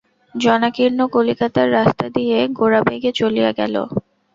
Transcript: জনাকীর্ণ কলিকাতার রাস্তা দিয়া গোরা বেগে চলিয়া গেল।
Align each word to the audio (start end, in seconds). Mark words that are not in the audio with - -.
জনাকীর্ণ 0.35 0.99
কলিকাতার 1.07 1.67
রাস্তা 1.71 2.05
দিয়া 2.15 2.37
গোরা 2.51 2.79
বেগে 2.87 3.11
চলিয়া 3.19 3.51
গেল। 3.51 3.75